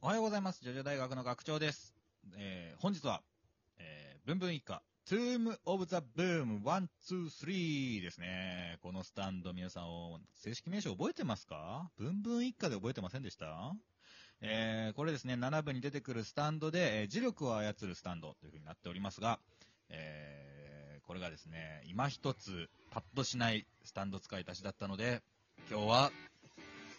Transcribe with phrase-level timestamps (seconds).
[0.00, 0.62] おはようございます。
[0.62, 1.92] ジョジョ大学の学長です。
[2.36, 3.20] えー、本日は、
[3.80, 8.78] えー、ブンブン一家、トゥームオブザブーム1、2、3ですね。
[8.80, 11.90] このスタンド皆さんを正式名称覚えてますか？
[11.98, 13.74] ブンブン一家で覚えてませんでした？
[14.40, 19.40] えー、これですね、7部に出てくるスタンドで、えー磁力を操るスタンドという風になっておりますが、
[19.88, 25.22] えー、これがですね、今一つパッとしないスタンド使い足しだったので、
[25.68, 26.12] 今日は、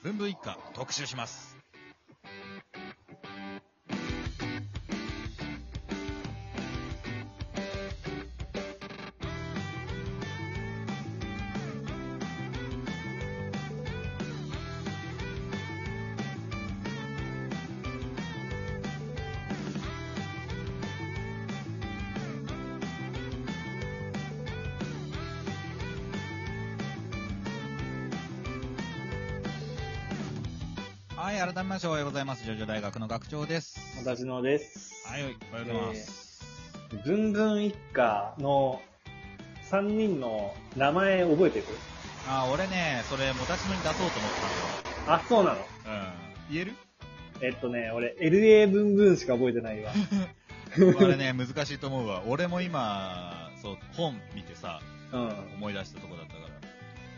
[0.03, 1.48] ブンブン一家特集します。
[31.29, 32.43] はい、改めましておはようございます。
[32.43, 33.79] ジョジョ大学の学長です。
[34.03, 35.07] 私のです。
[35.07, 36.41] はい、おはようございます。
[37.05, 38.81] ブンブン一家の
[39.69, 41.65] 3人の名前覚えてる？
[42.27, 44.11] あ、俺ね、それ、もたちのに出そうと思っ
[45.05, 45.57] あ、そうなの？
[45.57, 45.63] うん。
[46.51, 46.73] 言える？
[47.41, 49.91] えっとね、俺、LA ブンブンしか覚えてないわ。
[50.73, 52.23] あれね、難しいと思うわ。
[52.25, 55.29] 俺も今、そう、本見てさ、うん。
[55.57, 56.47] 思い出したとこだったから。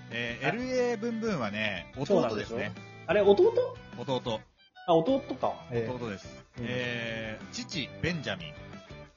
[0.09, 2.73] えー、LA ブンブンはね、弟ですね。
[3.12, 3.52] あれ、弟？
[3.98, 4.40] 弟。
[4.88, 5.54] あ、弟か。
[5.70, 6.45] え弟です。
[6.58, 8.54] うんえー、父、ベンジャミン。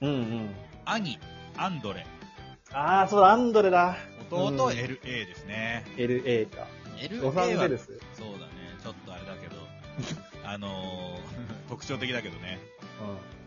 [0.00, 0.50] うんうん。
[0.84, 1.16] 兄、
[1.56, 2.04] アンドレ。
[2.72, 3.96] あー、そうだ、アンドレだ。
[4.32, 5.84] 弟、うん LA ですね。
[5.96, 6.66] LA か。
[6.98, 7.32] LA は。
[7.32, 7.78] そうだね。
[8.82, 9.54] ちょっとあれだけど、
[10.44, 11.20] あのー、
[11.70, 12.58] 特徴的だけどね。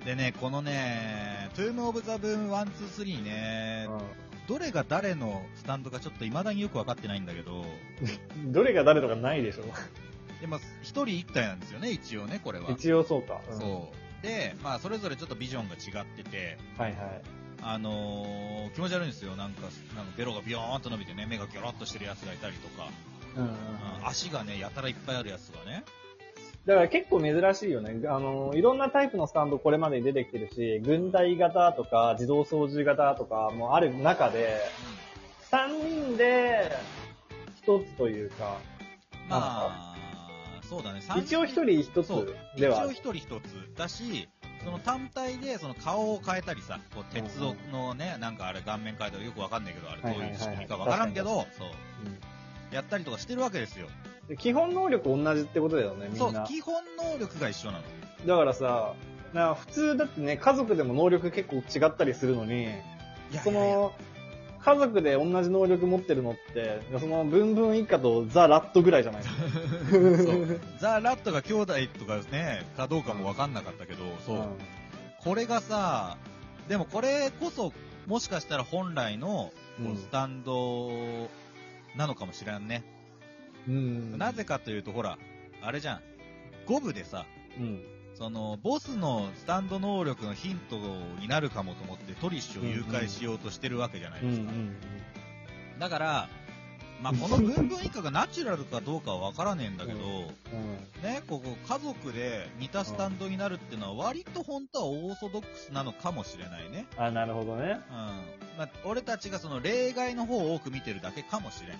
[0.06, 7.66] でね、このね、トゥームオブザブーム1、2、3ね、うどれが誰のスタンドかちょっと未だによくわかってないんだけど、
[8.42, 8.48] ん。
[8.54, 9.66] どれが誰とかないでしょ。
[10.42, 12.72] でも、一人一体なんですよね、一応ね、これは。
[12.72, 13.42] 一応そうか。
[13.52, 14.26] うんそう。
[14.26, 17.22] で、まあ、それぞれちょっとビジョンが違ってて、はいはい。
[17.62, 19.36] あのー、気持ち悪いんですよ。
[19.36, 19.62] なんか、
[19.96, 22.90] なんかベロがビヨーンと伸びてね、目がギョロッとしてるやつがいたりとか、
[23.36, 23.56] うんうんうん
[24.04, 25.84] 足がね、やたらいっぱいあるやつがね。
[26.66, 28.08] だから結構珍しいよね。
[28.08, 34.60] あの、いろんなタイプのスタンドこれまでに出てきてるし、軍隊型とか自動操縦型とかもある中で、
[35.52, 36.72] 3人で
[37.66, 38.58] 1つというか、
[39.30, 39.87] まあ、
[40.70, 41.02] そうだね。
[41.02, 42.98] 三一応1人1そうつでは一応一。
[43.00, 44.28] 人一つだし、
[44.64, 47.38] その単体でその顔を変えたりさ、こう鉄
[47.72, 51.70] のね、なんかあれ顔面変えたらよくわかんないけど、あれどういう仕組みかわからんけど、そう。
[52.76, 53.88] やったりとかしてるわけですよ。
[54.28, 57.84] で基本能力同じってことだよね、みそうんな。、基本能力が一緒なの。
[58.26, 58.94] だからさ、
[59.34, 62.68] な普通だってね、家族でも能力結構違ったりするのに、い
[63.34, 63.94] やそいやいやの、
[64.68, 74.48] 家族で同じ能力持ってるのって、その、ブンブン一家とザ・ラットぐらいじゃないそうザ・ラットが兄弟とかね、かどうかもわかんなかったけど、そう。
[75.24, 76.18] これがさ、
[76.68, 77.72] でもこれこそ、
[78.08, 79.54] もしかしたら本来の
[79.96, 80.90] スタンド
[81.96, 82.84] なのかもしれんね。
[83.70, 84.18] うん。
[84.18, 85.18] なぜかというと、ほら、
[85.62, 86.02] あれじゃん。
[86.68, 87.26] 5部でさ、
[87.58, 87.82] うん。
[88.18, 90.78] その、ボスのスタンド能力のヒント
[91.22, 94.52] になるかもと思ってトリッシュを誘拐しようとしてるわけじゃないうんうですか。
[94.52, 94.76] ん
[95.80, 96.30] だから、
[97.04, 101.04] まあ、このブンブン以下がナチュラルかどうかはわからねえんだけど、うん。
[101.04, 106.88] ね、ここ家族で似たスタンドになるっていうのは割と本当はオーソドックスなのかもしれないね。
[106.98, 107.64] あ、なるほどね。
[107.64, 107.78] うん。
[108.58, 111.76] まあ、俺たちがその例外の方を多く見てるだけかもしれ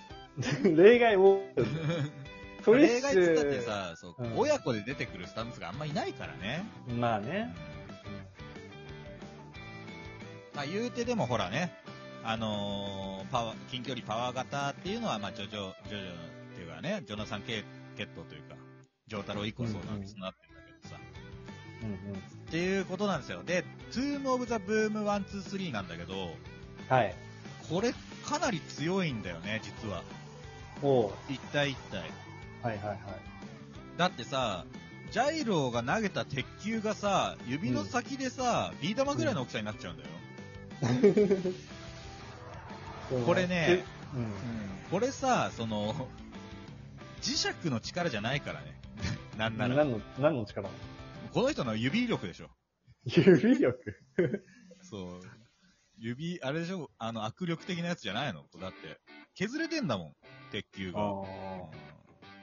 [0.70, 0.76] ん。
[0.76, 1.42] 例外を、
[2.64, 6.64] トリッシ例外ってさ、そう、うん親子で出てくるスタンドがあんまいないからね。
[6.98, 7.54] まあね。
[10.54, 11.72] まあ言うてでもほらね、
[12.24, 17.64] あのーパワー、近距離パワー型っていうのは、まあジョジョ、ジョジョっていうかね、ジョナサン・ケ
[17.96, 18.56] ケットというか、
[19.06, 21.00] ジョータロ以降そうなんです、うんなってんだけどさ。
[21.82, 22.18] うんうん。
[22.18, 22.20] っ
[22.50, 23.42] ていうことなんですよ。
[23.44, 26.34] で、トゥーム・オブ・ザ・ブーム1、2、3なんだけど、
[26.88, 27.14] はい。
[27.70, 27.92] これ
[28.24, 30.02] かなり強いんだよね、実は。
[30.82, 32.10] おう一体一体。
[32.62, 32.98] はいはいはい。
[33.96, 34.64] だってさ、
[35.10, 40.08] ジャイローが投げた鉄球がさ、指の先でさ、ビー玉ぐらいの大きさになっちゃうんだよ。
[43.24, 43.84] これね、
[44.14, 44.32] うん。
[44.90, 45.94] これさ、その、
[47.22, 48.78] 磁石の力じゃないからね。
[49.38, 49.76] なんなら。
[49.76, 50.68] 何の、何の力？
[51.32, 52.50] この人の指力でしょ。
[53.04, 53.74] 指力？
[54.82, 55.20] そう。
[55.96, 56.90] 指、あれでしょ？
[56.98, 58.44] あの、握力的なやつじゃないの？
[58.60, 59.00] だって、
[59.34, 60.12] 削れてんだもん、
[60.52, 61.00] 鉄球が。
[61.00, 61.87] あうん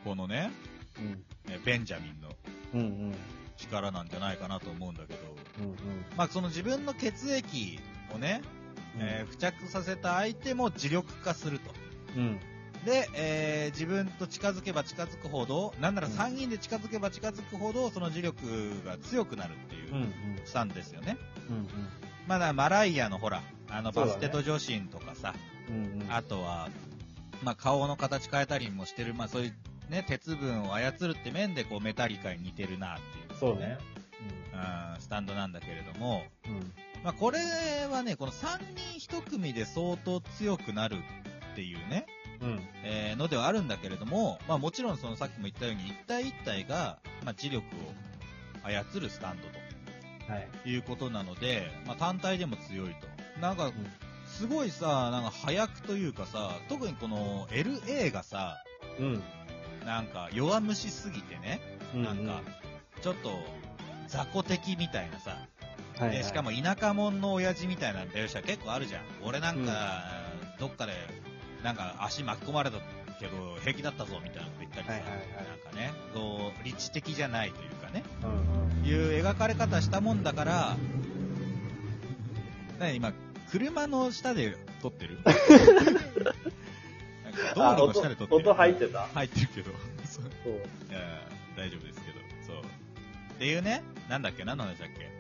[0.06, 1.12] このね、ーうん。
[1.52, 2.30] ねベンジャミンの
[2.74, 3.16] うんうん。
[3.58, 5.20] 力なんじゃないかなと思うんだけど、
[5.60, 5.76] うんうん。
[6.16, 7.80] まあその自分の血液
[8.14, 8.42] をね、
[9.00, 11.72] えー付着させた相手も磁力化すると。
[12.16, 12.40] うん。
[12.86, 20.12] で、えー自分と近づけば近づくほど、なんなら3人で近づけば近づくほど、その磁力が強くなるっていううんうん。
[20.46, 21.18] スタンドですよね。
[21.50, 21.68] うん
[22.28, 25.36] まだマライアのほら、あの、バステト女子とかさ、
[25.70, 25.76] うん。
[25.76, 26.12] うんうん。
[26.14, 26.70] あとは、
[27.44, 29.54] まあ、顔の形変えたりもしてる、まあ、そういう
[29.90, 33.78] ね、鉄分を操るって面で、こう、メタリカに似てるなっていう、そうね。
[34.54, 36.56] うん、スタンドなんだけれども、うん。
[36.56, 36.74] うん。
[37.04, 37.40] まあ、これ
[37.92, 38.60] はね、この3
[38.98, 40.98] 人1組で相当強くなる
[41.52, 42.06] っていうね、
[42.42, 42.60] うん。
[42.84, 47.70] えーのではあるんだけれども、まあ、もちろんそのさっきも言ったように、一体一体が、まあ、磁力を
[48.64, 50.48] 操るスタンドはい。
[50.64, 53.08] ということなので、まあ、単体でも強いと。
[53.40, 53.72] なんか、
[54.26, 58.64] すごいさ、なんか早くというかさ、特にこの LA がさ、
[59.00, 59.24] うん。
[59.86, 61.62] なんか弱虫すぎてね、
[61.94, 62.04] うん。
[62.04, 62.42] なんか、
[63.02, 63.30] ちょっと
[64.08, 65.38] 雑魚的みたいなさ、
[65.98, 69.02] はいはい、でしかも田舎者の親父みたいな描写結構あるじゃん。
[69.24, 70.04] 俺なんか、
[70.60, 70.94] どっかで、
[71.64, 72.78] なんか足巻き込まれた
[73.20, 75.20] けど平気だったぞみたいなこと言ったりさ、はいはいはい。
[75.20, 78.86] なんかね、こう、理知的じゃないというかね、うんうん。
[78.88, 80.78] いう描かれ方したもんだから、
[82.80, 83.14] なに今、
[83.52, 85.20] 車の下で撮ってる？
[87.56, 88.18] 撮ってる。
[88.20, 89.72] 音音入ってた入ってるけど。
[90.06, 90.54] そうそう。
[90.54, 90.58] い
[90.94, 91.00] や
[91.58, 92.18] 大丈夫ですけど。
[92.46, 92.64] そう。
[92.64, 95.16] っていうね、なんだっけ何の話だっけ？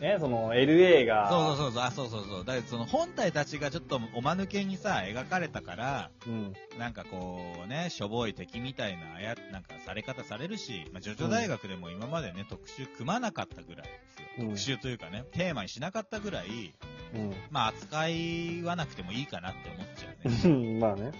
[0.00, 2.44] ね、その LA が、そうそうそうそう、あ、そうそうそう。
[2.44, 6.54] だその本体たちがちょっとおまぬけにさ、描かれたから、うん。
[6.76, 14.26] なんかこうね、しょぼい敵みたいな、あや、なんかされ方されるし、まあ、ジョジョ大学でも今までね、特集組まなかったぐらいですよ。
[14.40, 16.74] うん特集というかね、テーマにしなかったぐらい、
[17.14, 17.32] うん。
[17.52, 20.40] まあ扱いはなくてもいいかなって思っちゃうね。
[20.44, 20.48] う
[20.78, 20.80] ん。
[20.80, 21.12] まあね。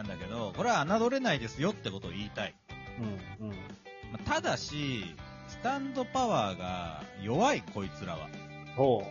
[0.00, 2.54] うん、なんだけど、これは侮れないですよってことを言いたい。
[3.40, 3.48] うん。
[3.48, 3.56] うん。
[4.12, 5.14] まあただし、
[5.48, 8.28] スタンドパワーが弱い、こいつらは。
[8.76, 9.04] ほ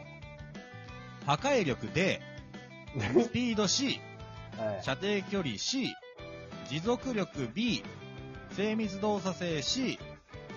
[1.25, 2.21] 破壊力で、
[2.95, 3.00] う。
[3.24, 4.00] スピード C、
[4.57, 4.83] はい。
[4.83, 5.95] 射程距離 C、
[6.69, 7.83] 持続力 B、
[8.51, 9.97] 精密動作性 C、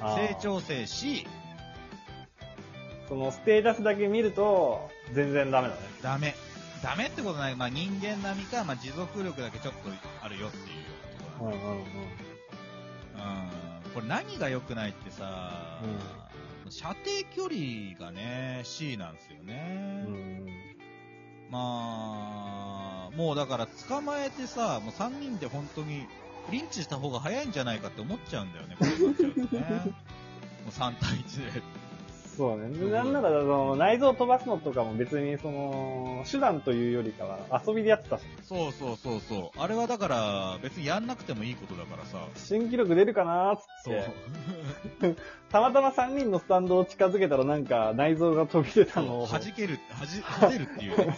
[0.01, 0.37] 成。
[0.43, 1.27] 長性 C、
[3.09, 5.81] そのステータスだけ見ると、全然ダメだね。
[6.03, 6.35] ダメ。
[6.87, 7.57] ダメってことない。
[7.57, 9.91] まあ人間並みか、まあ持続力だけちょっと
[10.23, 10.65] あるよっていう
[11.19, 11.79] ところうんうんうん。
[11.79, 11.83] うん。
[13.93, 15.81] これ何が良くないってさ、
[16.71, 16.97] 射程
[17.35, 20.05] 距離がね、C なんですよね。
[20.07, 20.47] うん。
[21.51, 26.07] まあ、もうだから捕まえてさ、もう3人で本当に、
[26.53, 29.83] リンチした方が早いんじゃないかって思っちゃうんだよね、これ思っちゃうとね。
[30.65, 31.63] もう3対1で。
[32.37, 32.69] そうね。
[32.69, 39.59] でなんなら、その、内臓飛ばすのとかも別に、その、手段というよりかは遊びでやってたし、そうそうそうそう。
[39.61, 42.19] あれはだから、別にやんなくてもいいことだからさ。
[42.37, 43.93] 新記録出るかなーっつっ
[45.01, 45.17] て、。
[45.51, 50.97] たまたま3人のスタンドを近づけたらなんか内臓が飛び出たのを弾ける、はじ、はぜるっていう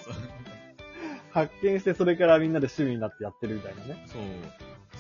[1.30, 4.04] 発見してそれからみんなで趣味になってやってるみたいなね。
[4.06, 4.22] そう。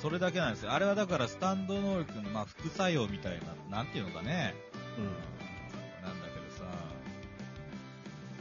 [0.00, 0.72] それだけなんですよ。
[0.72, 4.54] あれはだからスタンド能力の、まあ、副作用みたいな、なんていうのかね。
[4.98, 5.37] なん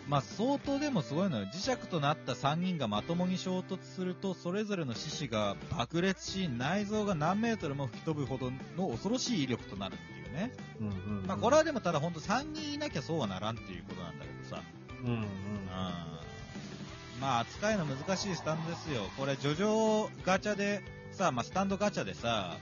[0.07, 1.45] まあ、相当でもすごいのよ。
[1.45, 10.53] 磁石となった3人がまともに衝突すると、それぞれの四肢が爆裂し、内臓が何メートルも吹き飛ぶほどの恐ろしい威力となるっていうね。
[10.79, 10.87] うん。
[10.87, 11.27] うん、うん。
[11.27, 14.63] まあ、これはでもただほんと3人いなきゃそうはならんっていうことなんだけどさ。
[15.03, 15.13] うん、うん。
[15.15, 15.27] うん。
[17.19, 19.01] まあ、扱いの難しいスタンドですよ。
[19.17, 22.57] これ、ジョジョガチャで、さ、まあ、スタンドガチャでさ、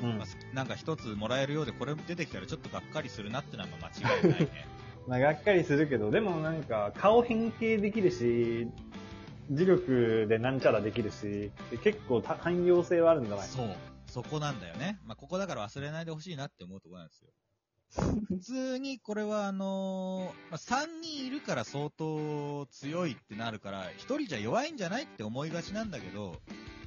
[0.00, 4.48] うんまあ、なんか一つもらえるようで、これ出てきたらちょっとがっかりするなってのはまあ間違いないね。
[5.08, 8.68] まあ、がっかりするけど、でもなんか、顔変形できるし、
[9.50, 11.50] 磁力でなんちゃらできるし、
[11.82, 13.68] 結構た汎用性はあるんじゃないそう。
[14.06, 14.98] そこなんだよね。
[15.06, 17.30] まあ、ここだから忘れないでほしいなって思うところなんですよ。
[18.28, 26.36] 普通にこれはあのーまあ、3人いるから相当強いってなるから、1人じゃ弱いんじゃないって思いがちなんだけど、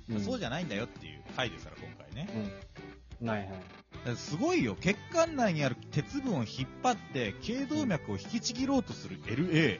[0.08, 2.30] まあそうじゃないんだよっていう回ですから、今回ね。
[2.36, 3.01] うん。
[3.22, 4.16] ないはい。
[4.16, 4.76] すごいよ。
[4.80, 9.80] 血管内にある鉄分を引っ張って、頸動脈を引きちぎろうとする LA。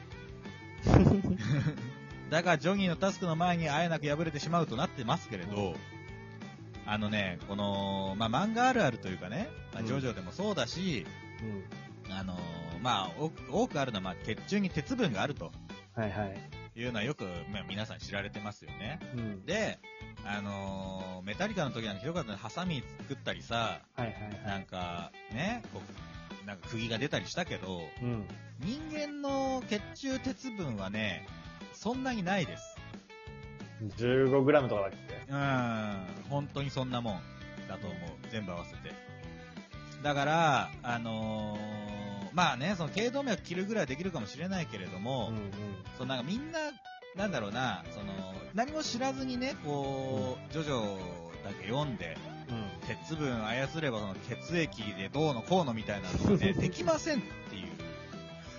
[2.30, 5.74] だが、ジョニーのタスクの前にあえなく敗れてしまうとなってますけれど、
[6.86, 11.06] あのね、この、まあ、漫画あるあるというかね、まあ、うんジョジョでもそうだし、
[12.06, 12.14] うん。
[12.14, 12.40] あのー
[12.82, 15.52] まあ、多く多くあるのは、まあ、血中に鉄分があると
[15.94, 16.36] はいはい。
[16.74, 18.98] いうのはよく、まあ、皆さん知られてますよね。
[19.14, 19.46] うん。
[19.46, 19.78] で、
[20.24, 24.12] あのーメタリカの時なんかひどかったね、ハサミ作ったりさ、はいはい
[24.44, 25.80] はなんか、ね、こ
[26.42, 28.04] う、なんか釘が出たりしたけど、い。
[28.04, 28.24] うん。
[28.58, 31.28] 人間の血中鉄分はね、
[31.72, 32.76] そんなにないです。
[33.98, 35.32] 15g とかだっけ？
[35.32, 37.20] うん、本当にそんなもん
[37.68, 37.98] だと思う。
[38.30, 38.94] 全部合わせて。
[40.02, 45.42] だから、あのーまあね、その頸動脈切るぐらいできるかもしれないけれども、うんうん。
[45.98, 46.58] そのなんかみんな、
[47.14, 50.82] なんだろうな、その、何も知らずにね、こう、ジョジョ
[51.44, 52.16] だけ読んで、
[52.48, 52.64] うん。
[52.86, 57.68] 鉄分操ればその血液でどうのこうのみたいなのがね、 できませんっていう。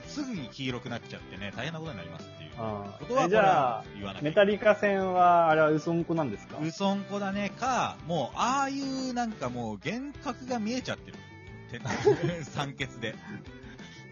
[0.08, 2.52] すぐに黄色くなっちゃってね、大変なことになりますっていう。
[2.58, 6.58] あことはえじゃあ、言わなメタリカ戦は、あれはウソンコなんですか？
[6.62, 11.18] うそんこだねか、もう、ああいうなんかもう幻覚が見えちゃってる。
[11.72, 13.16] て酸欠で。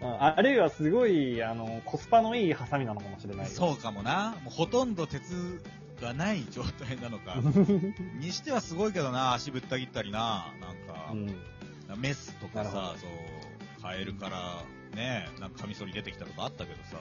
[0.02, 3.46] うんあるいはすごい、あの、コスパのいいハサミなのかもしれない。
[3.46, 4.36] そうかもな。
[4.42, 5.62] もうほとんど鉄
[6.00, 7.36] がない状態なのか。
[8.18, 10.52] にしてはすごいけどな、足ぶった切ったりな。
[10.60, 12.00] なんか、うん。
[12.00, 14.64] メスとかさ、そう、カエルから
[14.96, 16.96] ね、なんかカミソリ出てきたとかあったけどさ、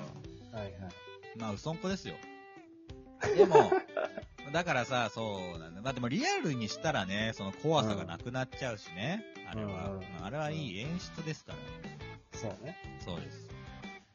[0.55, 0.73] はいはい。
[1.37, 2.15] まあ、うそんこですよ。
[3.35, 3.71] でも、
[4.51, 5.81] だからさ、そうなんだ。
[5.81, 9.23] まあでもリアルにしたらね、その怖さがなくなっちゃうしね。
[9.49, 11.57] あれは、うんうんあれはいい演出ですから。
[12.41, 12.75] そうね。
[13.05, 13.47] そうです。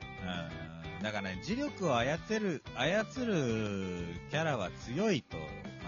[0.00, 1.02] うん。
[1.02, 5.44] だからね、磁力を操る、操るキャラは強いと、ま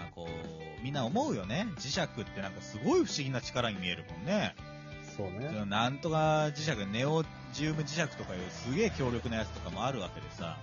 [0.07, 1.67] あこう、みんな思うよね。
[1.77, 4.55] 磁石ってなんかすごい不思議な力に見えるもんね。
[5.17, 5.65] そうね。
[5.65, 10.57] なんとか磁石、ネオジウム磁石とかいうすげえ強力なやつとかもあるわけでさ。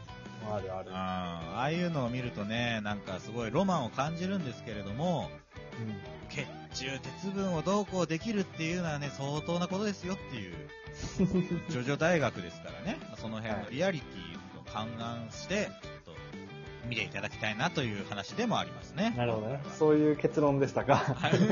[0.51, 0.97] あるあるうん。。
[0.97, 5.31] ああいうのを見るとね、なんかすごいロマンを感じるんですけれども、
[6.31, 10.55] 血中鉄分をどうこうできるっていうのはね、相当なことですよっていう。
[11.69, 15.69] ジョジョ大学ですからね、その辺のリアリティを勘案して、
[16.89, 19.15] 見ていただきたいなという話でもありますね。
[19.17, 19.61] なるほどね。
[19.79, 20.97] そういう結論でしたか。
[20.97, 21.33] はい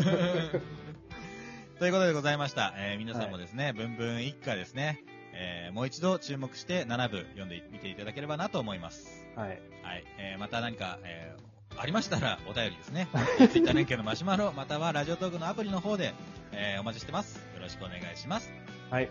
[1.81, 2.73] ということでございました。
[2.77, 5.03] えー皆さんもですね、文文一家ですね、
[5.33, 9.27] えーもう一度注目して7部読んでみていただければなと思います。
[9.35, 9.49] はい。
[9.49, 10.05] はい。
[10.19, 13.09] えーまた何か、えーありましたらお便りですね。
[13.51, 16.15] ツイッター連携のマシュマロ、またはラジオトークのアプリの方で、
[16.53, 17.37] えーお待ちしてます。
[17.55, 18.53] よろしくお願いします。
[18.91, 19.11] はい。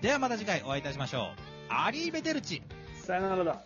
[0.00, 1.30] ではまた次回お会いいたしましょ
[1.70, 1.72] う。
[1.72, 2.62] アリーベテルチ
[3.02, 3.62] さよならだ。